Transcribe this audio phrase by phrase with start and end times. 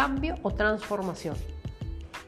[0.00, 1.36] cambio o transformación.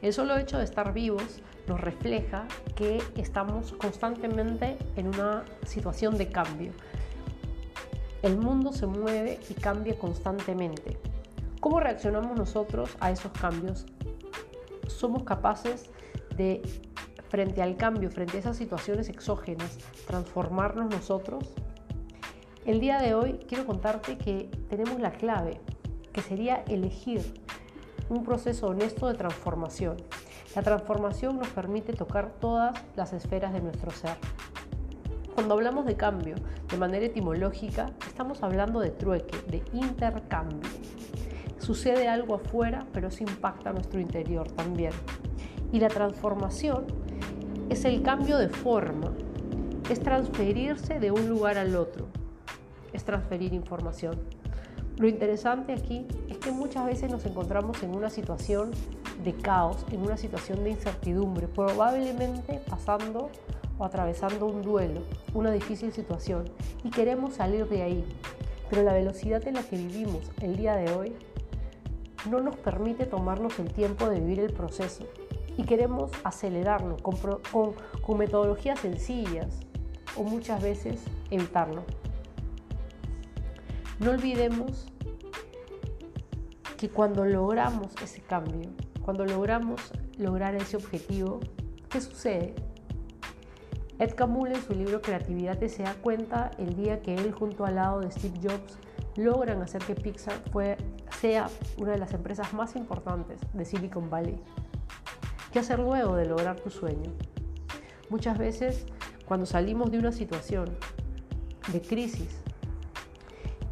[0.03, 6.29] El solo hecho de estar vivos nos refleja que estamos constantemente en una situación de
[6.29, 6.71] cambio.
[8.21, 10.99] El mundo se mueve y cambia constantemente.
[11.61, 13.87] ¿Cómo reaccionamos nosotros a esos cambios?
[14.85, 15.89] ¿Somos capaces
[16.37, 16.61] de,
[17.29, 21.43] frente al cambio, frente a esas situaciones exógenas, transformarnos nosotros?
[22.65, 25.59] El día de hoy quiero contarte que tenemos la clave,
[26.11, 27.42] que sería elegir
[28.13, 29.97] un proceso honesto de transformación.
[30.55, 34.17] La transformación nos permite tocar todas las esferas de nuestro ser.
[35.33, 36.35] Cuando hablamos de cambio
[36.69, 40.69] de manera etimológica, estamos hablando de trueque, de intercambio.
[41.57, 44.91] Sucede algo afuera, pero eso impacta nuestro interior también.
[45.71, 46.85] Y la transformación
[47.69, 49.11] es el cambio de forma,
[49.89, 52.07] es transferirse de un lugar al otro,
[52.91, 54.19] es transferir información.
[54.97, 58.71] Lo interesante aquí es que muchas veces nos encontramos en una situación
[59.23, 63.29] de caos, en una situación de incertidumbre, probablemente pasando
[63.79, 65.01] o atravesando un duelo,
[65.33, 66.45] una difícil situación,
[66.83, 68.05] y queremos salir de ahí.
[68.69, 71.13] Pero la velocidad en la que vivimos el día de hoy
[72.29, 75.05] no nos permite tomarnos el tiempo de vivir el proceso
[75.57, 77.15] y queremos acelerarlo con,
[78.01, 79.59] con metodologías sencillas
[80.15, 81.83] o muchas veces evitarlo.
[83.99, 84.87] No olvidemos
[86.77, 88.69] que cuando logramos ese cambio,
[89.03, 91.39] cuando logramos lograr ese objetivo,
[91.89, 92.55] ¿qué sucede?
[93.99, 97.75] Ed Camule en su libro Creatividad se da cuenta el día que él junto al
[97.75, 98.77] lado de Steve Jobs
[99.15, 100.41] logran hacer que Pixar
[101.21, 101.47] sea
[101.77, 104.39] una de las empresas más importantes de Silicon Valley.
[105.51, 107.11] ¿Qué hacer luego de lograr tu sueño?
[108.09, 108.85] Muchas veces
[109.25, 110.69] cuando salimos de una situación
[111.71, 112.43] de crisis,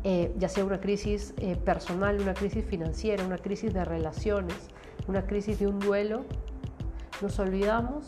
[0.03, 4.55] eh, ya sea una crisis eh, personal, una crisis financiera, una crisis de relaciones,
[5.07, 6.25] una crisis de un duelo,
[7.21, 8.05] nos olvidamos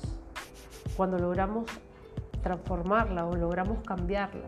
[0.97, 1.69] cuando logramos
[2.41, 4.47] transformarla o logramos cambiarla.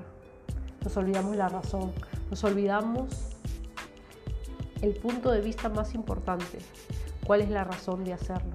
[0.84, 1.91] Nos olvidamos la razón,
[2.29, 3.38] nos olvidamos
[4.81, 6.59] el punto de vista más importante.
[7.25, 8.53] ¿Cuál es la razón de hacerlo?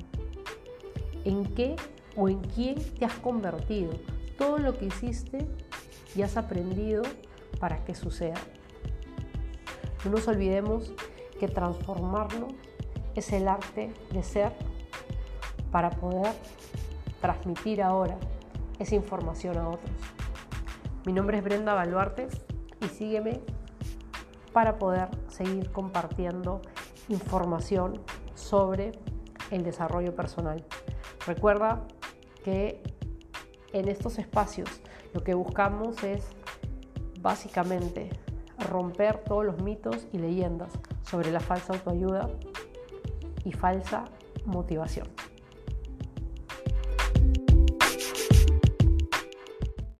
[1.25, 1.77] ¿En qué
[2.17, 3.93] o en quién te has convertido?
[4.39, 5.47] Todo lo que hiciste
[6.15, 7.03] y has aprendido
[7.59, 8.41] para que suceda.
[10.05, 10.93] No nos olvidemos
[11.39, 12.53] que transformarnos
[13.15, 14.53] es el arte de ser
[15.71, 16.33] para poder
[17.21, 18.17] transmitir ahora
[18.79, 19.91] esa información a otros.
[21.05, 22.29] Mi nombre es Brenda Baluarte
[22.81, 23.41] y sígueme
[24.55, 26.63] para poder seguir compartiendo
[27.11, 28.01] información
[28.35, 28.93] sobre
[29.51, 30.65] el desarrollo personal.
[31.27, 31.87] Recuerda
[32.43, 32.83] que
[33.75, 34.69] en estos espacios
[35.13, 36.25] lo que buscamos es
[37.21, 38.09] básicamente
[38.61, 40.73] romper todos los mitos y leyendas
[41.03, 42.29] sobre la falsa autoayuda
[43.45, 44.05] y falsa
[44.45, 45.09] motivación.